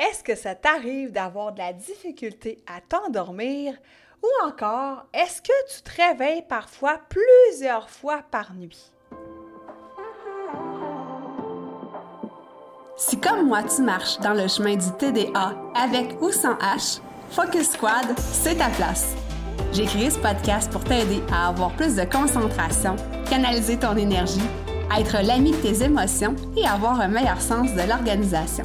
[0.00, 3.74] Est-ce que ça t'arrive d'avoir de la difficulté à t'endormir?
[4.22, 8.92] Ou encore est-ce que tu te réveilles parfois plusieurs fois par nuit?
[12.96, 17.72] Si comme moi tu marches dans le chemin du TDA avec ou sans H, Focus
[17.72, 19.14] Squad, c'est ta place.
[19.74, 22.96] J'ai créé ce podcast pour t'aider à avoir plus de concentration,
[23.28, 24.40] canaliser ton énergie,
[24.98, 28.64] être l'ami de tes émotions et avoir un meilleur sens de l'organisation.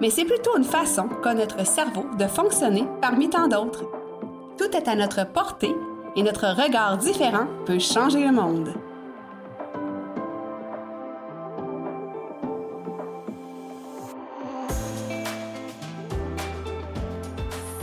[0.00, 3.84] mais c'est plutôt une façon qu'a notre cerveau de fonctionner parmi tant d'autres.
[4.56, 5.74] Tout est à notre portée
[6.16, 8.74] et notre regard différent peut changer le monde.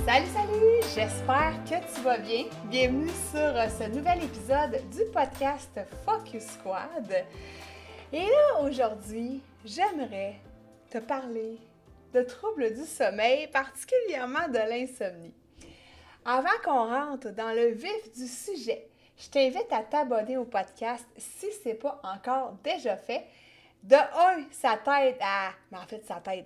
[0.05, 0.55] Salut, salut!
[0.93, 2.45] J'espère que tu vas bien.
[2.66, 7.25] Bienvenue sur ce nouvel épisode du podcast Focus Squad.
[8.13, 10.36] Et là, aujourd'hui, j'aimerais
[10.89, 11.58] te parler
[12.16, 15.33] de troubles du sommeil, particulièrement de l'insomnie.
[16.23, 21.47] Avant qu'on rentre dans le vif du sujet, je t'invite à t'abonner au podcast si
[21.52, 23.25] ce n'est pas encore déjà fait.
[23.83, 25.52] De un, ça t'aide à.
[25.71, 26.45] Mais en fait, ça t'aide.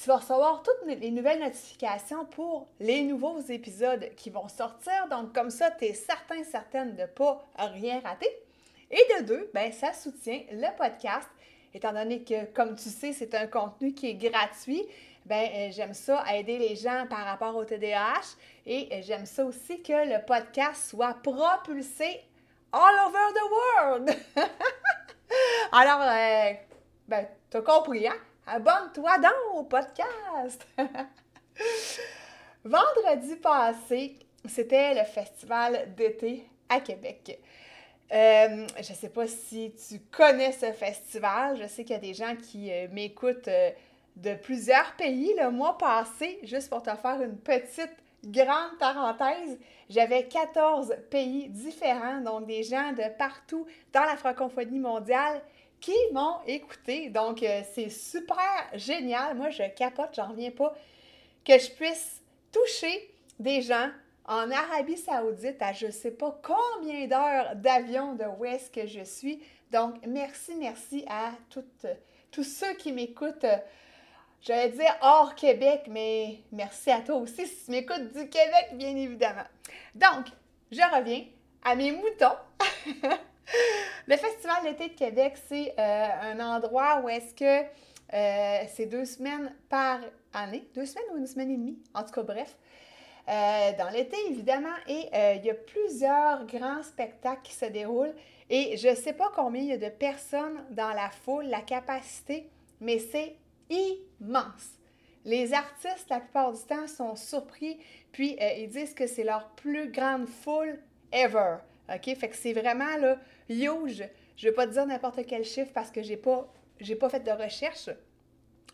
[0.00, 5.08] Tu vas recevoir toutes les nouvelles notifications pour les nouveaux épisodes qui vont sortir.
[5.10, 8.28] Donc, comme ça, tu es certain, certaine de ne pas rien rater.
[8.90, 11.28] Et de deux, ben, ça soutient le podcast
[11.76, 14.84] étant donné que, comme tu sais, c'est un contenu qui est gratuit,
[15.26, 19.44] ben euh, j'aime ça aider les gens par rapport au TDAH et euh, j'aime ça
[19.44, 22.20] aussi que le podcast soit propulsé
[22.72, 24.16] all over the world.
[25.72, 26.52] Alors, euh,
[27.08, 28.16] ben, t'as compris, hein?
[28.46, 30.66] Abonne-toi donc au podcast.
[32.64, 37.40] Vendredi passé, c'était le festival d'été à Québec.
[38.12, 41.56] Euh, je ne sais pas si tu connais ce festival.
[41.60, 43.70] Je sais qu'il y a des gens qui euh, m'écoutent euh,
[44.16, 45.34] de plusieurs pays.
[45.38, 49.58] Le mois passé, juste pour te faire une petite grande parenthèse,
[49.90, 55.42] j'avais 14 pays différents, donc des gens de partout dans la francophonie mondiale
[55.80, 57.10] qui m'ont écouté.
[57.10, 59.36] Donc, c'est super génial.
[59.36, 60.74] Moi, je capote, j'en reviens pas
[61.44, 63.90] que je puisse toucher des gens
[64.26, 68.86] en Arabie Saoudite à je ne sais pas combien d'heures d'avion de où est-ce que
[68.86, 69.42] je suis.
[69.70, 71.32] Donc, merci, merci à
[72.30, 73.46] tous ceux qui m'écoutent.
[74.40, 78.94] J'allais dire hors Québec, mais merci à toi aussi si tu m'écoutes du Québec, bien
[78.96, 79.46] évidemment.
[79.94, 80.26] Donc,
[80.70, 81.24] je reviens
[81.64, 82.36] à mes moutons.
[84.08, 87.66] Le Festival d'été de Québec, c'est euh, un endroit où est-ce que
[88.12, 90.00] euh, c'est deux semaines par
[90.32, 92.56] année, deux semaines ou une semaine et demie, en tout cas, bref.
[93.28, 98.14] Euh, dans l'été, évidemment, et euh, il y a plusieurs grands spectacles qui se déroulent.
[98.48, 101.60] Et je ne sais pas combien il y a de personnes dans la foule, la
[101.60, 102.48] capacité,
[102.80, 103.34] mais c'est
[103.68, 104.78] immense.
[105.24, 107.80] Les artistes, la plupart du temps, sont surpris,
[108.12, 110.78] puis euh, ils disent que c'est leur plus grande foule
[111.10, 111.56] ever.
[111.92, 112.16] OK?
[112.16, 114.04] Fait que c'est vraiment là, huge.
[114.36, 116.48] Je ne vais pas te dire n'importe quel chiffre parce que je n'ai pas,
[117.00, 117.90] pas fait de recherche.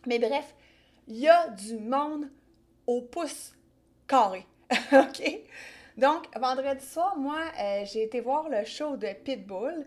[0.06, 0.54] Mais bref,
[1.08, 2.28] il y a du monde
[2.86, 3.54] au pouce
[4.92, 5.40] OK?
[5.96, 9.86] Donc, vendredi soir, moi, euh, j'ai été voir le show de Pitbull,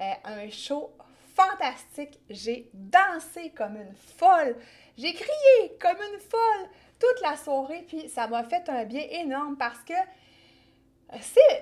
[0.00, 0.90] euh, un show
[1.34, 2.18] fantastique.
[2.28, 4.56] J'ai dansé comme une folle.
[4.96, 9.56] J'ai crié comme une folle toute la soirée, puis ça m'a fait un bien énorme
[9.56, 9.94] parce que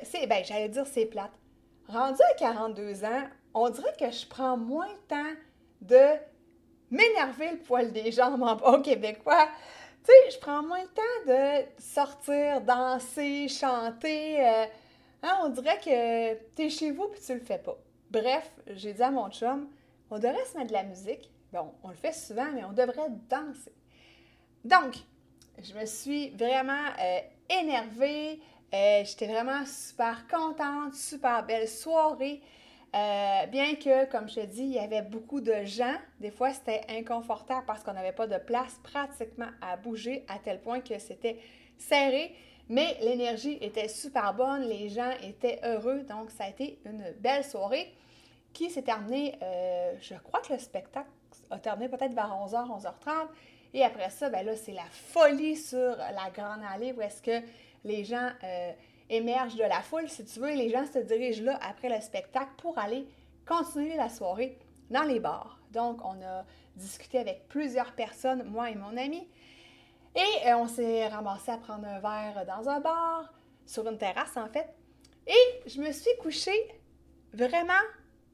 [0.02, 1.32] c'est, ben, j'allais dire c'est plate.
[1.88, 5.34] Rendu à 42 ans, on dirait que je prends moins de temps
[5.82, 6.16] de
[6.90, 9.48] m'énerver le poil des jambes en bon québécois
[10.30, 14.46] je prends moins de temps de sortir, danser, chanter.
[14.46, 14.64] Euh,
[15.22, 17.76] hein, on dirait que tu es chez vous puis tu le fais pas.
[18.10, 19.68] Bref, j'ai dit à mon chum,
[20.10, 21.30] on devrait se mettre de la musique.
[21.52, 23.72] Bon, on le fait souvent, mais on devrait danser.
[24.64, 24.96] Donc,
[25.62, 27.20] je me suis vraiment euh,
[27.60, 28.40] énervée.
[28.74, 32.42] Euh, j'étais vraiment super contente, super belle soirée.
[32.94, 36.52] Euh, bien que, comme je te dis, il y avait beaucoup de gens, des fois
[36.52, 40.98] c'était inconfortable parce qu'on n'avait pas de place pratiquement à bouger à tel point que
[40.98, 41.38] c'était
[41.76, 42.34] serré,
[42.70, 47.44] mais l'énergie était super bonne, les gens étaient heureux, donc ça a été une belle
[47.44, 47.92] soirée
[48.54, 51.08] qui s'est terminée, euh, je crois que le spectacle
[51.50, 53.28] a terminé peut-être vers 11h, 11h30,
[53.74, 57.46] Et après ça, ben là, c'est la folie sur la Grande Allée où est-ce que
[57.84, 58.72] les gens euh,
[59.10, 62.00] émergent de la foule, si tu veux, et les gens se dirigent là après le
[62.00, 63.06] spectacle pour aller
[63.46, 64.58] continuer la soirée
[64.90, 65.58] dans les bars.
[65.72, 66.44] Donc, on a
[66.76, 69.26] discuté avec plusieurs personnes, moi et mon ami,
[70.14, 73.32] et euh, on s'est ramassé à prendre un verre dans un bar,
[73.66, 74.74] sur une terrasse en fait.
[75.26, 76.68] Et je me suis couchée
[77.32, 77.72] vraiment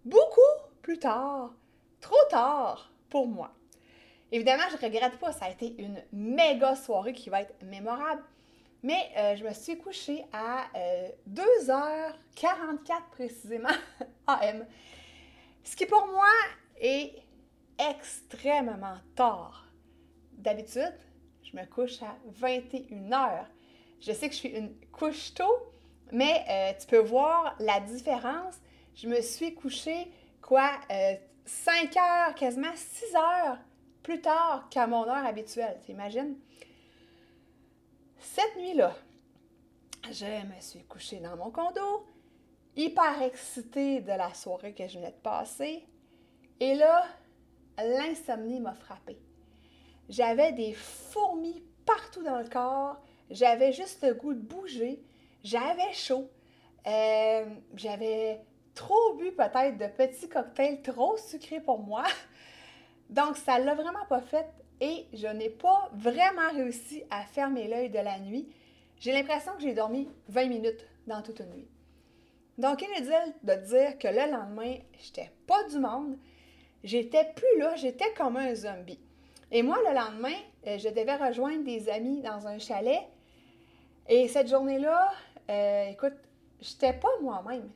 [0.04, 0.40] beaucoup
[0.82, 1.52] plus tard,
[2.00, 3.52] trop tard pour moi.
[4.30, 8.22] Évidemment, je ne regrette pas, ça a été une méga soirée qui va être mémorable.
[8.84, 10.66] Mais euh, je me suis couchée à
[11.30, 13.70] 2h44 euh, précisément
[14.26, 14.66] AM.
[15.62, 16.28] Ce qui pour moi
[16.78, 17.14] est
[17.78, 19.66] extrêmement tard.
[20.32, 20.92] D'habitude,
[21.42, 23.46] je me couche à 21h.
[24.02, 25.72] Je sais que je suis une couche tôt,
[26.12, 28.56] mais euh, tu peux voir la différence.
[28.94, 30.72] Je me suis couchée, quoi,
[31.46, 33.58] 5 heures, quasiment 6 heures
[34.02, 35.80] plus tard qu'à mon heure habituelle.
[35.86, 36.36] T'imagines?
[38.24, 38.96] Cette nuit-là,
[40.10, 42.06] je me suis couchée dans mon condo,
[42.74, 45.86] hyper excitée de la soirée que je venais de passer.
[46.58, 47.04] Et là,
[47.76, 49.20] l'insomnie m'a frappée.
[50.08, 52.96] J'avais des fourmis partout dans le corps.
[53.28, 55.04] J'avais juste le goût de bouger.
[55.44, 56.30] J'avais chaud.
[56.86, 57.44] Euh,
[57.74, 58.40] j'avais
[58.74, 62.04] trop bu peut-être de petits cocktails trop sucrés pour moi.
[63.10, 64.48] Donc, ça ne l'a vraiment pas fait
[64.80, 68.48] et je n'ai pas vraiment réussi à fermer l'œil de la nuit.
[68.98, 71.68] J'ai l'impression que j'ai dormi 20 minutes dans toute une nuit.
[72.58, 76.16] Donc, inutile de dire que le lendemain, j'étais pas du monde,
[76.84, 79.00] j'étais plus là, j'étais comme un zombie.
[79.50, 80.36] Et moi, le lendemain,
[80.66, 83.02] euh, je devais rejoindre des amis dans un chalet.
[84.08, 85.12] Et cette journée-là,
[85.50, 86.14] euh, écoute,
[86.60, 87.70] j'étais pas moi-même.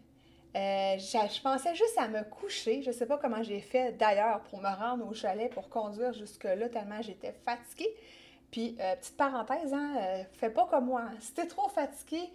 [0.56, 2.82] Euh, je, pensais juste à me coucher.
[2.82, 6.12] Je ne sais pas comment j'ai fait d'ailleurs pour me rendre au chalet pour conduire
[6.14, 7.94] jusque-là tellement j'étais fatiguée.
[8.50, 11.04] Puis, euh, petite parenthèse, hein, euh, fais pas comme moi.
[11.20, 12.30] Si tu es trop fatigué,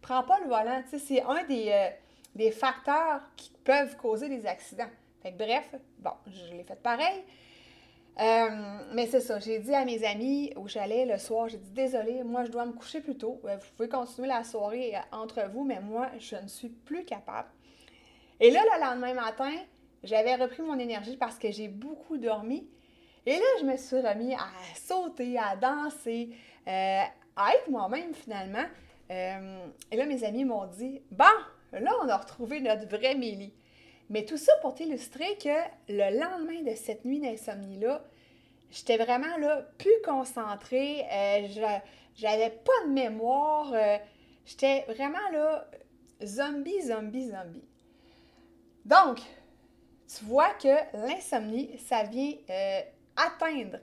[0.00, 0.82] prends pas le volant.
[0.96, 1.90] C'est un des,
[2.36, 4.90] des, facteurs qui peuvent causer des accidents.
[5.22, 7.24] Fait que, bref, bon, je l'ai fait pareil.
[8.94, 12.22] mais c'est ça, j'ai dit à mes amis au chalet le soir, j'ai dit désolé,
[12.22, 13.40] moi je dois me coucher plus tôt.
[13.42, 17.48] Vous pouvez continuer la soirée entre vous, mais moi je ne suis plus capable.
[18.38, 19.52] Et là, le lendemain matin,
[20.02, 22.68] j'avais repris mon énergie parce que j'ai beaucoup dormi.
[23.24, 26.30] Et là, je me suis remis à sauter, à danser,
[26.68, 27.02] euh,
[27.36, 28.64] à être moi-même finalement.
[29.10, 31.24] Euh, et là, mes amis m'ont dit Bon,
[31.72, 33.54] là, on a retrouvé notre vraie Mélie.
[34.10, 35.56] Mais tout ça pour t'illustrer que
[35.88, 38.04] le lendemain de cette nuit d'insomnie-là,
[38.70, 41.72] j'étais vraiment là, plus concentrée, euh,
[42.14, 43.72] j'avais pas de mémoire,
[44.44, 45.68] j'étais vraiment là,
[46.22, 47.64] zombie, zombie, zombie.
[48.86, 49.18] Donc,
[50.06, 52.80] tu vois que l'insomnie, ça vient euh,
[53.16, 53.78] atteindre,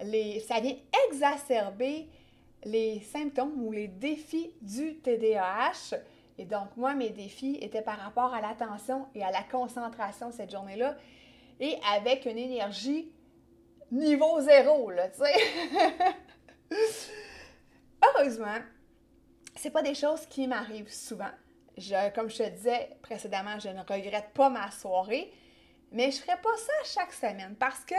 [0.00, 0.76] les, ça vient
[1.06, 2.08] exacerber
[2.62, 5.96] les symptômes ou les défis du TDAH.
[6.38, 10.52] Et donc, moi, mes défis étaient par rapport à l'attention et à la concentration cette
[10.52, 10.96] journée-là
[11.58, 13.10] et avec une énergie
[13.90, 15.34] niveau zéro, là, tu sais.
[18.04, 18.58] Heureusement,
[19.56, 21.32] c'est pas des choses qui m'arrivent souvent
[22.14, 25.32] comme je te disais précédemment, je ne regrette pas ma soirée,
[25.92, 27.94] mais je ne ferai pas ça chaque semaine parce que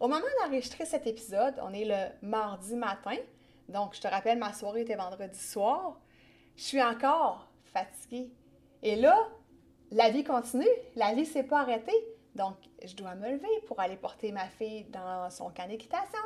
[0.00, 3.16] au moment d'enregistrer cet épisode, on est le mardi matin,
[3.68, 5.98] donc je te rappelle, ma soirée était vendredi soir,
[6.56, 8.30] je suis encore fatiguée.
[8.82, 9.16] Et là,
[9.90, 11.92] la vie continue, la vie s'est pas arrêtée.
[12.34, 16.20] Donc, je dois me lever pour aller porter ma fille dans son camp d'équitation.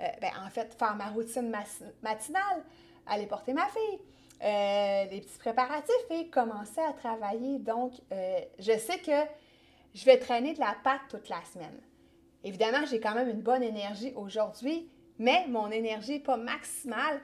[0.00, 1.54] Euh, ben, en fait, faire ma routine
[2.02, 2.64] matinale,
[3.06, 4.00] aller porter ma fille.
[4.42, 7.60] Euh, les petits préparatifs et commencer à travailler.
[7.60, 9.12] Donc, euh, je sais que
[9.94, 11.78] je vais traîner de la pâte toute la semaine.
[12.42, 14.88] Évidemment, j'ai quand même une bonne énergie aujourd'hui,
[15.20, 17.20] mais mon énergie n'est pas maximale.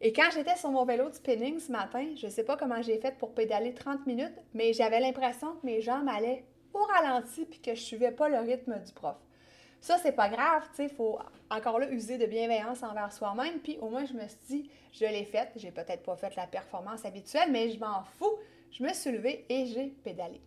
[0.00, 2.80] Et quand j'étais sur mon vélo de spinning ce matin, je ne sais pas comment
[2.80, 7.44] j'ai fait pour pédaler 30 minutes, mais j'avais l'impression que mes jambes allaient au ralenti
[7.44, 9.16] puis que je ne suivais pas le rythme du prof.
[9.84, 11.18] Ça, c'est pas grave, tu sais, il faut
[11.50, 13.58] encore là user de bienveillance envers soi-même.
[13.58, 15.50] Puis au moins, je me suis dit, je l'ai faite.
[15.56, 18.38] J'ai peut-être pas fait la performance habituelle, mais je m'en fous.
[18.70, 20.40] Je me suis levée et j'ai pédalé.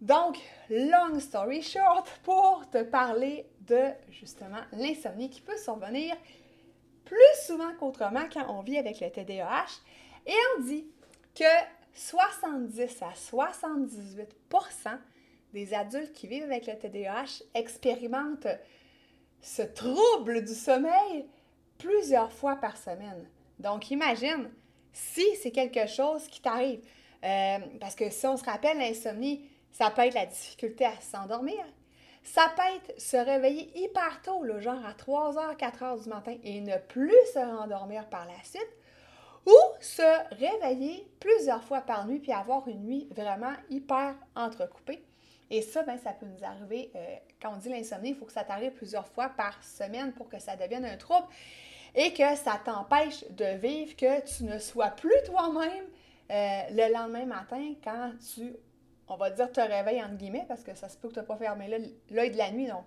[0.00, 0.38] Donc,
[0.70, 6.16] long story short, pour te parler de justement l'insomnie qui peut survenir
[7.04, 9.82] plus souvent qu'autrement quand on vit avec le TDAH.
[10.26, 10.86] Et on dit
[11.34, 11.44] que
[11.92, 14.34] 70 à 78
[15.54, 18.48] des adultes qui vivent avec le TDAH expérimentent
[19.40, 21.26] ce trouble du sommeil
[21.78, 23.28] plusieurs fois par semaine.
[23.58, 24.50] Donc, imagine
[24.92, 26.80] si c'est quelque chose qui t'arrive.
[27.24, 31.64] Euh, parce que si on se rappelle, l'insomnie, ça peut être la difficulté à s'endormir,
[32.22, 36.60] Ça peut être se réveiller hyper tôt, le genre à 3h, 4h du matin et
[36.60, 38.72] ne plus se rendormir par la suite,
[39.46, 45.04] ou se réveiller plusieurs fois par nuit puis avoir une nuit vraiment hyper entrecoupée.
[45.54, 48.32] Et ça, ben, ça peut nous arriver, euh, quand on dit l'insomnie, il faut que
[48.32, 51.28] ça t'arrive plusieurs fois par semaine pour que ça devienne un trouble
[51.94, 55.84] et que ça t'empêche de vivre, que tu ne sois plus toi-même
[56.32, 58.52] euh, le lendemain matin quand tu,
[59.06, 61.24] on va dire, te réveilles entre guillemets, parce que ça se peut que tu n'as
[61.24, 61.68] pas fermé
[62.10, 62.86] l'œil de la nuit, donc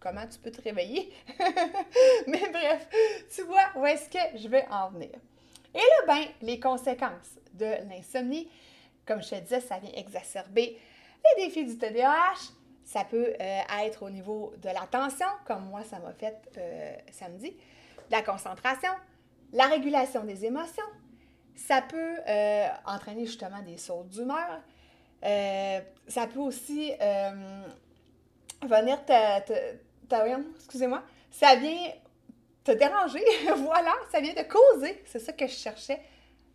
[0.00, 1.12] comment tu peux te réveiller?
[2.28, 2.88] Mais bref,
[3.34, 5.10] tu vois où est-ce que je vais en venir.
[5.74, 8.48] Et là, ben, les conséquences de l'insomnie,
[9.04, 10.78] comme je te disais, ça vient exacerber
[11.24, 12.52] les défis du TDAH.
[12.86, 17.52] Ça peut euh, être au niveau de l'attention, comme moi, ça m'a fait euh, samedi,
[18.12, 18.92] la concentration,
[19.52, 20.84] la régulation des émotions.
[21.56, 24.60] Ça peut euh, entraîner justement des sauts d'humeur.
[26.06, 26.92] ça peut aussi
[28.62, 29.40] venir te,
[30.56, 31.90] excusez-moi, ça vient
[32.62, 33.24] te déranger,
[33.56, 36.00] voilà, ça vient de causer, c'est ça que je cherchais,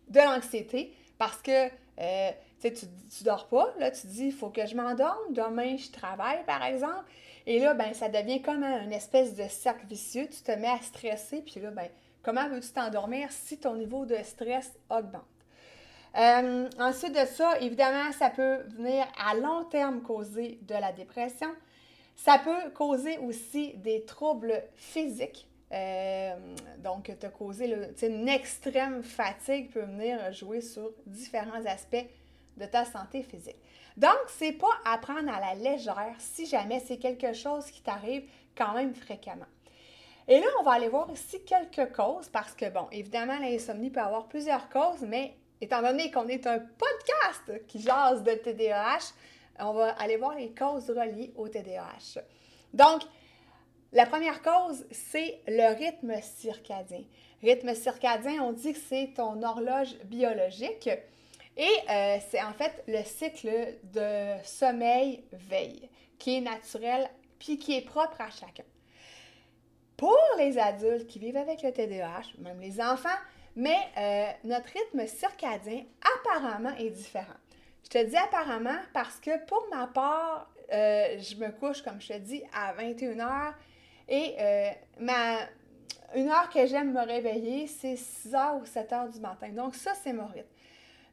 [0.08, 1.68] de l'anxiété, parce que
[2.64, 5.90] euh, tu, tu dors pas, là, tu dis, il faut que je m'endorme, demain je
[5.90, 7.04] travaille, par exemple,
[7.46, 10.78] et là, ben, ça devient comme une espèce de cercle vicieux, tu te mets à
[10.78, 11.88] stresser, puis là, ben,
[12.22, 15.22] comment veux-tu t'endormir si ton niveau de stress augmente?
[16.16, 21.48] Euh, ensuite de ça, évidemment, ça peut venir à long terme causer de la dépression.
[22.16, 25.48] Ça peut causer aussi des troubles physiques.
[25.72, 26.34] Euh,
[26.78, 32.06] donc, te causer le, une extrême fatigue peut venir jouer sur différents aspects
[32.56, 33.56] de ta santé physique.
[33.96, 38.24] Donc, c'est pas à prendre à la légère si jamais c'est quelque chose qui t'arrive
[38.56, 39.46] quand même fréquemment.
[40.28, 44.00] Et là, on va aller voir ici quelques causes parce que, bon, évidemment, l'insomnie peut
[44.00, 49.12] avoir plusieurs causes, mais étant donné qu'on est un podcast qui jase de TDAH,
[49.58, 52.20] on va aller voir les causes reliées au TDAH.
[52.72, 53.02] Donc,
[53.92, 57.02] la première cause, c'est le rythme circadien.
[57.42, 60.88] Rythme circadien, on dit que c'est ton horloge biologique
[61.56, 67.82] et euh, c'est en fait le cycle de sommeil-veille qui est naturel puis qui est
[67.82, 68.64] propre à chacun.
[69.96, 73.08] Pour les adultes qui vivent avec le TDAH, même les enfants,
[73.54, 75.84] mais euh, notre rythme circadien
[76.18, 77.26] apparemment est différent.
[77.84, 82.08] Je te dis apparemment parce que pour ma part, euh, je me couche, comme je
[82.08, 83.52] te dis, à 21h
[84.08, 84.36] et
[84.98, 85.38] ma,
[86.14, 89.48] une heure que j'aime me réveiller, c'est 6 h ou 7 h du matin.
[89.50, 90.48] Donc, ça, c'est mon rythme.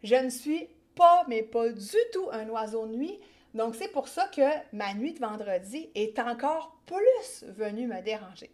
[0.03, 3.19] Je ne suis pas, mais pas du tout un oiseau de nuit.
[3.53, 8.51] Donc, c'est pour ça que ma nuit de vendredi est encore plus venue me déranger.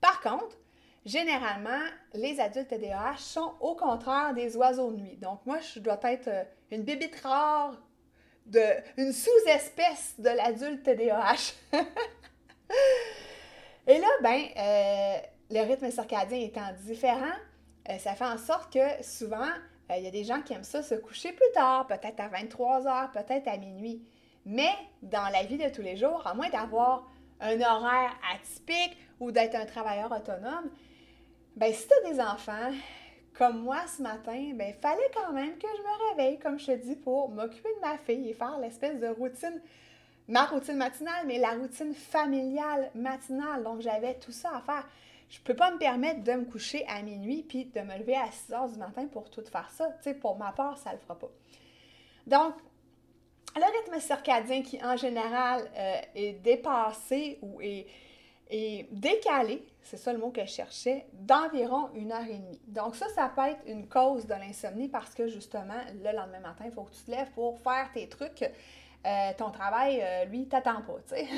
[0.00, 0.56] Par contre,
[1.04, 1.82] généralement,
[2.14, 5.16] les adultes TDAH sont au contraire des oiseaux de nuit.
[5.16, 7.80] Donc, moi, je dois être euh, une bébite rare,
[8.46, 8.62] de,
[8.96, 11.54] une sous-espèce de l'adulte TDAH.
[13.86, 15.18] Et là, ben, euh,
[15.50, 17.34] le rythme circadien étant différent,
[17.88, 19.48] euh, ça fait en sorte que souvent,
[19.90, 22.86] il y a des gens qui aiment ça se coucher plus tard, peut-être à 23
[22.86, 24.02] heures, peut-être à minuit.
[24.44, 24.70] Mais
[25.02, 27.08] dans la vie de tous les jours, à moins d'avoir
[27.40, 30.70] un horaire atypique ou d'être un travailleur autonome,
[31.56, 32.72] ben si tu as des enfants,
[33.34, 36.72] comme moi ce matin, ben fallait quand même que je me réveille, comme je te
[36.72, 39.60] dis, pour m'occuper de ma fille et faire l'espèce de routine
[40.28, 43.62] ma routine matinale, mais la routine familiale matinale.
[43.62, 44.84] Donc, j'avais tout ça à faire.
[45.28, 48.30] Je peux pas me permettre de me coucher à minuit puis de me lever à
[48.30, 49.88] 6 heures du matin pour tout faire ça.
[50.02, 51.30] Tu pour ma part, ça le fera pas.
[52.26, 52.54] Donc,
[53.56, 57.86] le rythme circadien qui, en général, euh, est dépassé ou est,
[58.50, 62.60] est décalé, c'est ça le mot que je cherchais, d'environ une heure et demie.
[62.66, 66.64] Donc ça, ça peut être une cause de l'insomnie parce que justement, le lendemain matin,
[66.66, 68.44] il faut que tu te lèves pour faire tes trucs
[69.06, 71.28] euh, ton travail, euh, lui, t'attend pas, tu sais.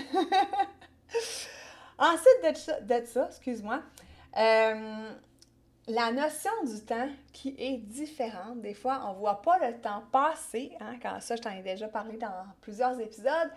[1.99, 3.83] Ensuite de ça, excuse-moi,
[4.37, 5.11] euh,
[5.89, 8.61] la notion du temps qui est différente.
[8.61, 10.73] Des fois, on ne voit pas le temps passer.
[10.81, 13.51] Hein, quand ça, je t'en ai déjà parlé dans plusieurs épisodes.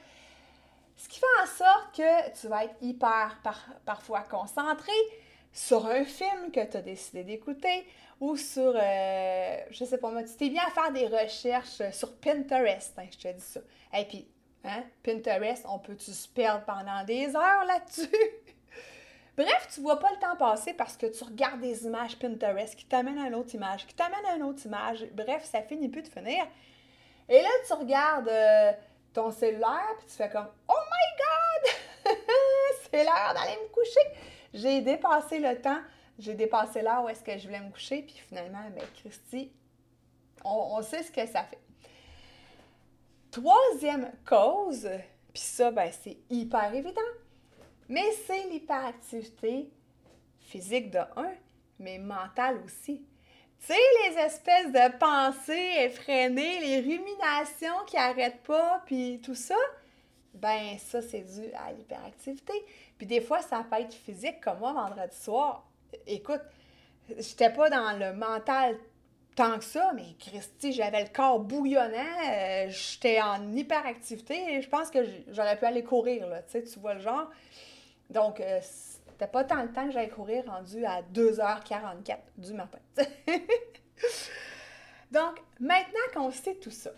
[0.96, 3.42] Ce qui fait en sorte que tu vas être hyper
[3.86, 4.92] parfois concentré
[5.52, 7.86] sur un film que tu as décidé d'écouter
[8.20, 12.16] ou sur, euh, je sais pas moi, tu t'es bien à faire des recherches sur
[12.18, 13.60] Pinterest, hein, je te dis ça.
[13.98, 14.28] Et puis,
[14.64, 18.10] hein, Pinterest, on peut-tu se perdre pendant des heures là-dessus?
[19.38, 22.86] Bref, tu vois pas le temps passer parce que tu regardes des images Pinterest qui
[22.86, 25.06] t'amènent à une autre image, qui t'amènent à une autre image.
[25.14, 26.46] Bref, ça finit plus de finir.
[27.30, 28.74] Et là, tu regardes euh,
[29.14, 32.16] ton cellulaire, puis tu fais comme Oh my God!
[32.92, 34.20] C'est l'heure d'aller me coucher!
[34.54, 35.82] J'ai dépassé le temps
[36.22, 39.52] j'ai dépassé l'heure où est-ce que je voulais me coucher, puis finalement, ben, Christy,
[40.44, 41.60] on, sait ce que ça fait.
[43.32, 44.90] Troisième cause
[45.34, 47.02] Puis ça, ben, c'est hyper évident.
[47.88, 49.70] Mais c'est l'hyperactivité
[50.42, 51.34] physique de un,
[51.80, 53.06] mais mentale aussi.
[53.60, 59.56] Tu sais, les espèces de pensées effrénées, les ruminations qui n'arrêtent pas, puis tout ça,
[60.34, 62.54] ben ça, c'est dû à l'hyperactivité.
[62.98, 65.66] Puis des fois, ça peut être physique, comme moi, vendredi soir.
[66.08, 66.42] Écoute,
[67.18, 68.78] j'étais pas dans le mental
[69.36, 71.98] tant que ça, mais Christy, j'avais le corps bouillonnant,
[72.30, 76.80] euh, j'étais en hyperactivité et je pense que j'aurais pu aller courir, tu sais, tu
[76.80, 77.30] vois le genre.
[78.10, 82.80] Donc, euh, c'était pas tant le temps que j'allais courir rendu à 2h44 du matin.
[85.12, 86.92] Donc, maintenant qu'on sait tout ça,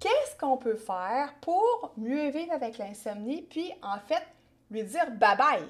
[0.00, 4.22] qu'est-ce qu'on peut faire pour mieux vivre avec l'insomnie, puis en fait,
[4.70, 5.64] lui dire bye bye?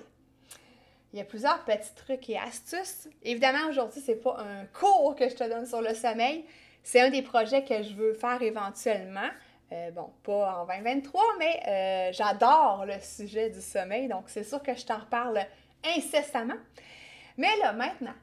[1.14, 3.08] Il y a plusieurs petits trucs et astuces.
[3.22, 6.44] Évidemment, aujourd'hui, c'est pas un cours que je te donne sur le sommeil.
[6.82, 9.28] C'est un des projets que je veux faire éventuellement.
[9.70, 14.60] Euh, bon, pas en 2023, mais euh, j'adore le sujet du sommeil, donc c'est sûr
[14.60, 15.46] que je t'en reparle
[15.96, 16.58] incessamment.
[17.36, 18.14] Mais là, maintenant,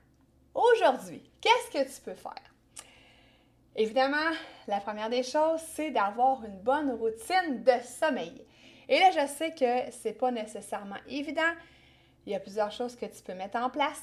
[0.53, 2.43] aujourd'hui, qu'est-ce que tu peux faire?
[3.74, 4.17] Évidemment,
[4.67, 8.45] la première des choses, c'est d'avoir une bonne routine de sommeil.
[8.89, 11.53] Et là, je sais que c'est pas nécessairement évident.
[12.25, 14.01] Il y a plusieurs choses que tu peux mettre en place.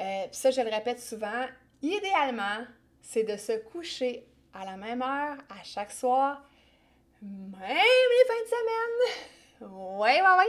[0.00, 1.46] Euh, puis ça, je le répète souvent,
[1.82, 2.64] idéalement,
[3.00, 6.42] c'est de se coucher à la même heure à chaque soir,
[7.22, 9.70] même les fins de semaine.
[9.72, 10.44] Oui, oui, oui.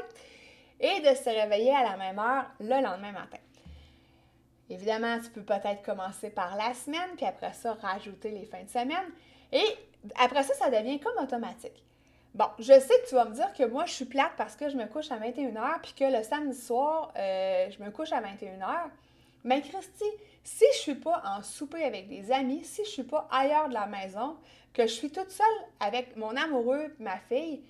[0.79, 3.37] Et de se réveiller à la même heure le lendemain matin.
[4.69, 8.69] Évidemment, tu peux peut-être commencer par la semaine, puis après ça, rajouter les fins de
[8.69, 9.11] semaine.
[9.51, 9.65] Et
[10.15, 11.83] après ça, ça devient comme automatique.
[12.35, 14.67] Bon, je sais que tu vas me dire que moi, je suis plate parce que
[14.67, 18.21] je me couche à 21h, puis que le samedi soir, euh, je me couche à
[18.21, 18.89] 21h.
[19.45, 20.03] Mais Christy,
[20.43, 23.73] si je suis pas en souper avec des amis, si je suis pas ailleurs de
[23.73, 24.35] la maison,
[24.73, 25.45] que je suis toute seule
[25.79, 27.63] avec mon amoureux, ma fille,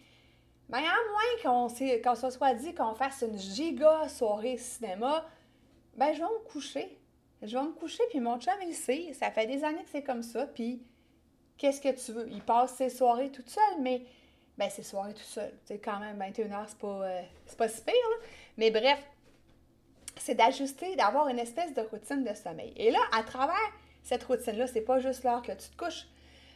[0.68, 5.28] ben à moins qu'on se soit dit qu'on fasse une giga soirée cinéma,
[5.96, 6.98] ben je vais me coucher.
[7.44, 10.02] Je vais me coucher, puis mon chum, il sait, ça fait des années que c'est
[10.02, 10.82] comme ça, puis
[11.60, 12.28] qu'est-ce que tu veux?
[12.32, 14.02] Il passe ses soirées toute seule, mais
[14.58, 15.52] ben c'est soirée tout seul.
[15.66, 17.22] Sais, quand même, 21h, c'est pas, euh,
[17.58, 17.94] pas si pire.
[18.58, 19.00] Mais bref,
[20.18, 22.74] c'est d'ajuster, d'avoir une espèce de routine de sommeil.
[22.78, 23.56] Et là, à travers
[24.04, 26.08] cette routine-là, c'est pas juste l'heure que tu te couches.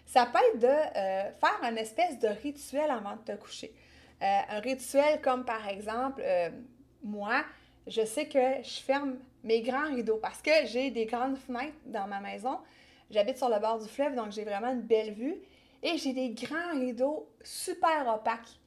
[0.06, 3.74] Ça peut être de euh, faire une espèce de rituel avant de te coucher.
[4.22, 6.24] Euh, un rituel comme par exemple,
[7.04, 7.44] moi,
[7.88, 12.08] je sais que je ferme mes grands rideaux parce que j'ai des grandes fenêtres dans
[12.08, 12.58] ma maison.
[13.10, 15.36] J'habite sur le bord du fleuve, donc j'ai vraiment une belle vue.
[15.82, 18.60] Et j'ai des grands rideaux super opaques.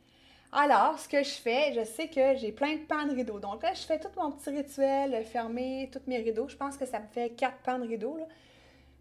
[0.54, 3.38] Alors, ce que je fais, je sais que j'ai plein de pans de rideaux.
[3.38, 6.46] Donc là, je fais tout mon petit rituel, fermer tous mes rideaux.
[6.46, 8.18] Je pense que ça me fait quatre pans de rideaux.
[8.18, 8.26] Là.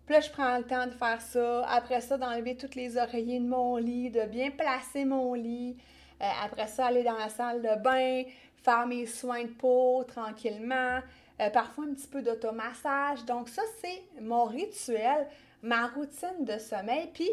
[0.05, 1.65] Puis là, je prends le temps de faire ça.
[1.67, 5.75] Après ça, d'enlever tous les oreillers de mon lit, de bien placer mon lit.
[6.21, 8.23] Euh, après ça, aller dans la salle de bain,
[8.63, 10.99] faire mes soins de peau tranquillement.
[11.41, 13.25] Euh, parfois, un petit peu d'automassage.
[13.25, 15.27] Donc ça, c'est mon rituel,
[15.61, 17.09] ma routine de sommeil.
[17.13, 17.29] Puis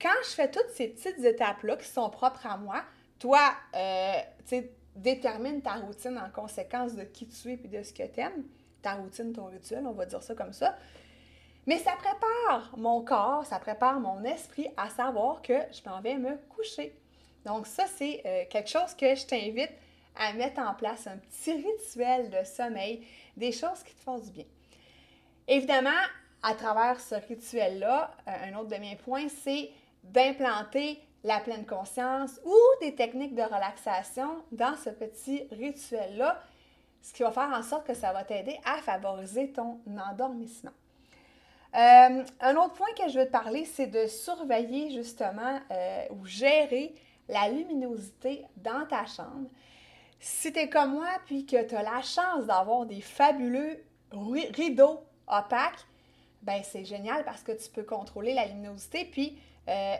[0.00, 2.82] quand je fais toutes ces petites étapes-là qui sont propres à moi,
[3.18, 4.12] toi, euh,
[4.48, 8.20] tu détermine ta routine en conséquence de qui tu es et de ce que tu
[8.20, 8.44] aimes.
[8.82, 10.76] Ta routine, ton rituel, on va dire ça comme ça.
[11.66, 16.16] Mais ça prépare mon corps, ça prépare mon esprit à savoir que je m'en vais
[16.16, 16.94] me coucher.
[17.44, 19.72] Donc ça, c'est euh, quelque chose que je t'invite
[20.16, 24.30] à mettre en place, un petit rituel de sommeil, des choses qui te font du
[24.30, 24.44] bien.
[25.46, 25.90] Évidemment,
[26.42, 29.70] à travers ce rituel-là, euh, un autre de mes points, c'est
[30.04, 36.42] d'implanter la pleine conscience ou des techniques de relaxation dans ce petit rituel-là,
[37.02, 40.72] ce qui va faire en sorte que ça va t'aider à favoriser ton endormissement.
[41.74, 46.26] Euh, un autre point que je veux te parler, c'est de surveiller justement euh, ou
[46.26, 46.94] gérer
[47.28, 49.48] la luminosité dans ta chambre.
[50.18, 53.82] Si tu es comme moi, puis que tu as la chance d'avoir des fabuleux
[54.12, 55.86] rideaux opaques,
[56.42, 59.04] ben c'est génial parce que tu peux contrôler la luminosité.
[59.04, 59.38] Puis
[59.70, 59.96] euh,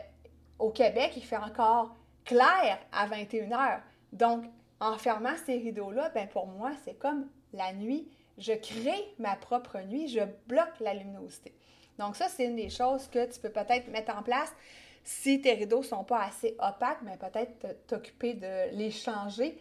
[0.59, 3.79] au Québec, il fait encore clair à 21h.
[4.13, 4.43] Donc,
[4.79, 8.07] en fermant ces rideaux-là, ben pour moi, c'est comme la nuit.
[8.37, 11.53] Je crée ma propre nuit, je bloque la luminosité.
[11.99, 14.51] Donc, ça, c'est une des choses que tu peux peut-être mettre en place.
[15.03, 19.57] Si tes rideaux ne sont pas assez opaques, mais peut-être t'occuper de les changer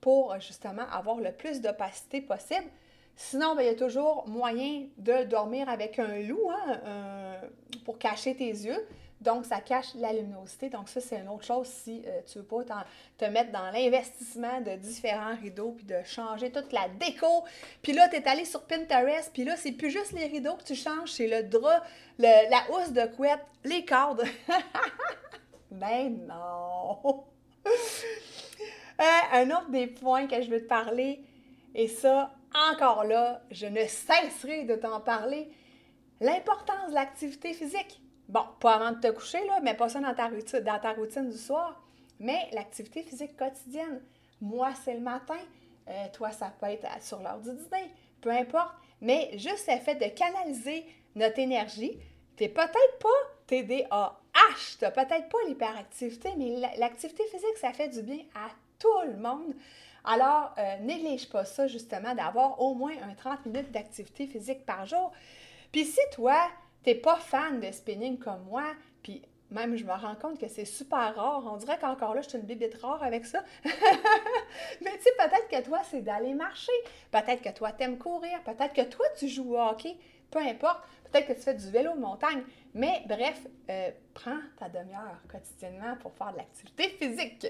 [0.00, 2.66] pour justement avoir le plus d'opacité possible.
[3.14, 7.40] Sinon, ben, il y a toujours moyen de dormir avec un loup hein,
[7.84, 8.86] pour cacher tes yeux.
[9.22, 10.68] Donc, ça cache la luminosité.
[10.68, 12.84] Donc, ça, c'est une autre chose si euh, tu veux pas
[13.16, 17.44] te mettre dans l'investissement de différents rideaux, puis de changer toute la déco.
[17.82, 20.64] Puis là, tu es allé sur Pinterest, puis là, c'est plus juste les rideaux que
[20.64, 21.82] tu changes, c'est le drap,
[22.18, 24.24] la housse de couette, les cordes.
[25.70, 27.24] ben non!
[29.00, 31.24] Euh, un autre des points que je veux te parler,
[31.74, 35.50] et ça, encore là, je ne cesserai de t'en parler,
[36.20, 38.01] l'importance de l'activité physique.
[38.32, 41.78] Bon, pas avant de te coucher, là, mais pas ça dans ta routine, du soir,
[42.18, 44.00] mais l'activité physique quotidienne.
[44.40, 45.36] Moi, c'est le matin.
[45.86, 47.92] Euh, toi, ça peut être sur l'heure du dîner,
[48.22, 48.72] peu importe.
[49.02, 51.98] Mais juste le fait de canaliser notre énergie,
[52.38, 53.08] tu n'es peut-être pas
[53.48, 58.88] TDAH, tu n'as peut-être pas l'hyperactivité, mais l'activité physique, ça fait du bien à tout
[59.08, 59.54] le monde.
[60.04, 64.86] Alors, euh, néglige pas ça, justement, d'avoir au moins un 30 minutes d'activité physique par
[64.86, 65.12] jour.
[65.70, 66.48] Puis si toi,
[66.84, 68.64] tu n'es pas fan de spinning comme moi,
[69.02, 72.30] puis même je me rends compte que c'est super rare, on dirait qu'encore là, je
[72.30, 73.44] suis une bibite rare avec ça.
[73.64, 76.72] Mais tu sais, peut-être que toi, c'est d'aller marcher,
[77.10, 79.96] peut-être que toi, tu aimes courir, peut-être que toi, tu joues au hockey,
[80.30, 82.42] peu importe, peut-être que tu fais du vélo montagne.
[82.74, 87.46] Mais bref, euh, prends ta demi-heure quotidiennement pour faire de l'activité physique.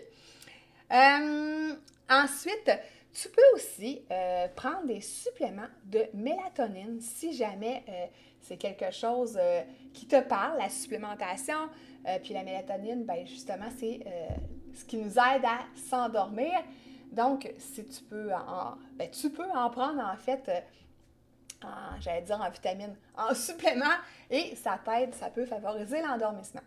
[0.92, 1.75] Euh,
[2.11, 2.71] ensuite,
[3.14, 7.85] tu peux aussi euh, prendre des suppléments de mélatonine si jamais
[8.42, 9.38] c'est quelque chose
[9.92, 11.68] qui te parle, la supplémentation.
[12.22, 14.00] puis la mélatonine, ben justement, c'est
[14.74, 16.52] ce qui nous aide à s'endormir.
[17.12, 20.50] Donc, si tu peux en, ben, tu peux en prendre en fait,
[22.00, 23.94] j'allais dire en vitamine, en supplément,
[24.31, 26.62] et ça t'aide, ça peut favoriser l'endormissement.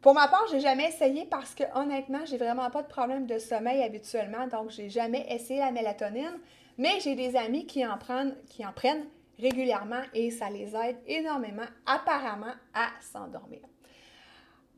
[0.00, 3.38] Pour ma part, j'ai jamais essayé parce que honnêtement, j'ai vraiment pas de problème de
[3.38, 6.38] sommeil habituellement, donc j'ai jamais essayé la mélatonine.
[6.76, 9.06] Mais j'ai des amis qui en prennent
[9.38, 13.60] régulièrement et ça les aide énormément, apparemment, à s'endormir.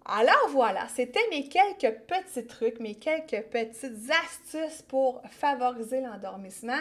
[0.05, 6.79] Alors voilà, c'était mes quelques petits trucs, mes quelques petites astuces pour favoriser l'endormissement.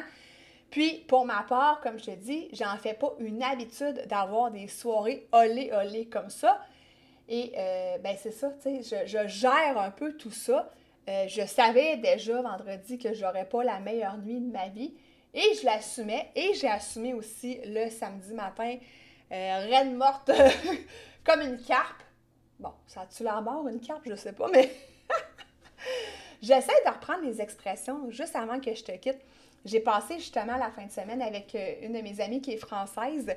[0.70, 4.68] Puis, pour ma part, comme je te dis, j'en fais pas une habitude d'avoir des
[4.68, 6.60] soirées olé olé comme ça.
[7.28, 10.72] Et euh, ben c'est ça, tu sais, je, gère un peu tout ça.
[11.10, 14.94] Euh, je savais déjà vendredi que j'aurais pas la meilleure nuit de ma vie
[15.36, 16.32] et je l'assumais.
[16.36, 18.78] Et j'ai assumé aussi le samedi matin,
[19.32, 20.32] euh, reine morte
[21.24, 22.02] comme une carpe.
[22.60, 24.04] Bon, ça a-tu l'air mort, une carpe?
[24.06, 24.72] Je sais pas, mais
[26.42, 29.20] j'essaie de reprendre les expressions juste avant que je te quitte.
[29.66, 33.36] J'ai passé justement la fin de semaine avec une de mes amies qui est française.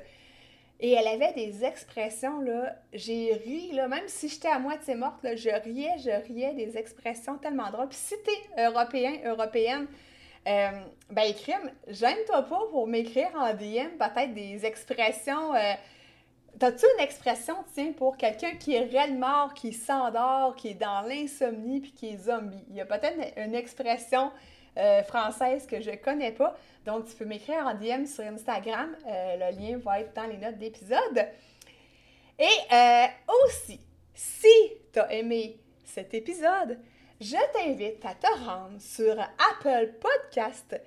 [0.81, 5.21] Et elle avait des expressions, là, j'ai ri, là, même si j'étais à moitié morte,
[5.23, 7.89] là, je riais, je riais des expressions tellement drôles.
[7.89, 9.87] Puis si t'es européen, européenne,
[10.49, 10.71] euh,
[11.09, 15.53] ben écrime, gêne-toi pas pour m'écrire en DM peut-être des expressions.
[15.53, 15.73] Euh,
[16.57, 21.01] T'as-tu une expression, tiens, pour quelqu'un qui est réellement mort, qui s'endort, qui est dans
[21.01, 22.65] l'insomnie, puis qui est zombie?
[22.69, 24.31] Il y a peut-être une expression
[24.75, 26.57] euh, française que je connais pas.
[26.85, 28.93] Donc, tu peux m'écrire en DM sur Instagram.
[29.05, 31.27] Le lien va être dans les notes d'épisode.
[32.39, 33.07] Et
[33.45, 33.79] aussi,
[34.13, 36.77] si tu as aimé cet épisode,
[37.19, 40.79] je t'invite à te rendre sur Apple Podcast,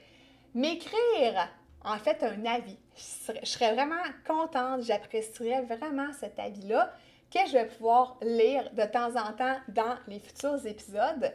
[0.55, 1.49] m'écrire
[1.85, 2.79] en fait un avis.
[2.97, 6.90] Je serais, vraiment contente, j'apprécierais vraiment cet avis-là
[7.31, 11.33] que je vais pouvoir lire de temps en temps dans les futurs épisodes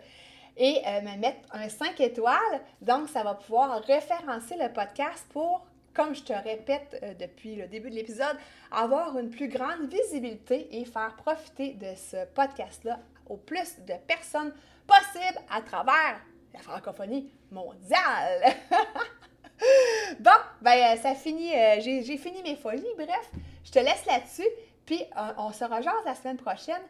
[0.56, 2.62] et euh, me mettre un 5 étoiles.
[2.82, 7.68] Donc, ça va pouvoir référencer le podcast pour, comme je te répète euh, depuis le
[7.68, 8.38] début de l'épisode,
[8.72, 14.54] avoir une plus grande visibilité et faire profiter de ce podcast-là au plus de personnes
[14.88, 16.22] possible à travers
[16.54, 18.56] la francophonie mondiale.
[20.20, 23.32] bon, ben euh, ça finit, j'ai fini mes folies, bref,
[23.64, 24.48] je te laisse là-dessus,
[24.86, 25.04] puis
[25.38, 26.82] on se rejoint la semaine prochaine.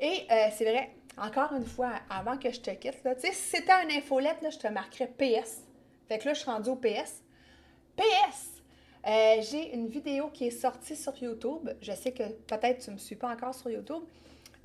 [0.00, 3.88] Et c'est vrai, encore une fois, avant que je te quitte, tu si c'était un
[3.90, 5.64] infolette, je te marquerais PS.
[6.06, 7.22] Fait que là, je suis rendue au PS.
[7.96, 8.58] PS!
[9.06, 11.70] Euh, j'ai une vidéo qui est sortie sur YouTube.
[11.80, 14.02] Je sais que peut-être tu ne me suis pas encore sur YouTube.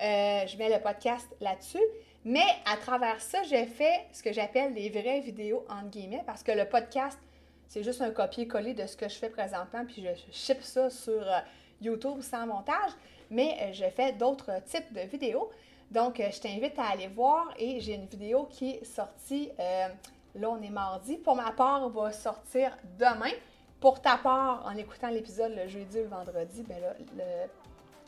[0.02, 1.84] Euh, je mets le podcast là-dessus.
[2.26, 6.42] Mais à travers ça, j'ai fait ce que j'appelle des vraies vidéos entre guillemets parce
[6.42, 7.20] que le podcast,
[7.68, 11.22] c'est juste un copier-coller de ce que je fais présentement, puis je ship ça sur
[11.22, 11.40] euh,
[11.82, 12.92] YouTube sans montage.
[13.30, 15.50] Mais je fais d'autres types de vidéos.
[15.92, 19.88] Donc, euh, je t'invite à aller voir et j'ai une vidéo qui est sortie, euh,
[20.36, 23.32] là on est mardi, pour ma part, va sortir demain.
[23.80, 26.96] Pour ta part, en écoutant l'épisode le jeudi ou le vendredi, ben là,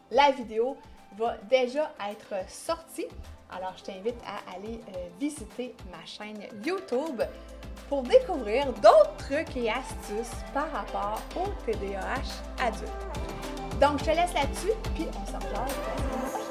[0.09, 0.77] la vidéo
[1.17, 3.07] va déjà être sortie.
[3.51, 7.21] Alors, je t'invite à aller euh, visiter ma chaîne YouTube
[7.89, 12.91] pour découvrir d'autres trucs et astuces par rapport au TDAH adulte.
[13.79, 16.44] Donc, je te laisse là-dessus, puis on se rejoint.